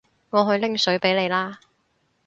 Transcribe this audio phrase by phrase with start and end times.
[0.31, 1.59] 我去拎水畀你啦